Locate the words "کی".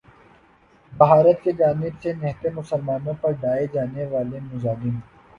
1.43-1.51